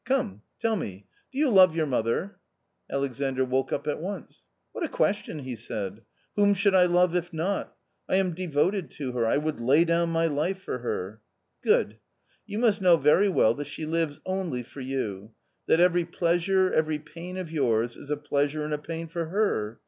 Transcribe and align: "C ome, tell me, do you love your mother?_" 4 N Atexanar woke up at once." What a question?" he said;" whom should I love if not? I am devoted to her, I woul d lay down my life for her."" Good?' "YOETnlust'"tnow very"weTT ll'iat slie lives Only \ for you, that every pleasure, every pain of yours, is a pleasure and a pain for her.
"C 0.07 0.15
ome, 0.15 0.41
tell 0.59 0.75
me, 0.77 1.05
do 1.31 1.37
you 1.37 1.47
love 1.51 1.75
your 1.75 1.85
mother?_" 1.85 2.39
4 2.91 3.05
N 3.05 3.07
Atexanar 3.35 3.47
woke 3.47 3.71
up 3.71 3.85
at 3.85 4.01
once." 4.01 4.41
What 4.71 4.83
a 4.83 4.89
question?" 4.89 5.37
he 5.47 5.55
said;" 5.55 6.01
whom 6.35 6.55
should 6.55 6.73
I 6.73 6.85
love 6.85 7.15
if 7.15 7.31
not? 7.31 7.75
I 8.09 8.15
am 8.15 8.33
devoted 8.33 8.89
to 8.97 9.11
her, 9.11 9.27
I 9.27 9.37
woul 9.37 9.51
d 9.51 9.63
lay 9.63 9.85
down 9.85 10.09
my 10.09 10.25
life 10.25 10.57
for 10.59 10.79
her."" 10.79 11.21
Good?' 11.61 11.99
"YOETnlust'"tnow 12.49 12.99
very"weTT 12.99 13.57
ll'iat 13.57 13.57
slie 13.59 13.87
lives 13.87 14.21
Only 14.25 14.63
\ 14.63 14.63
for 14.63 14.81
you, 14.81 15.35
that 15.67 15.79
every 15.79 16.05
pleasure, 16.05 16.73
every 16.73 16.97
pain 16.97 17.37
of 17.37 17.51
yours, 17.51 17.95
is 17.95 18.09
a 18.09 18.17
pleasure 18.17 18.65
and 18.65 18.73
a 18.73 18.79
pain 18.79 19.07
for 19.07 19.27
her. 19.27 19.79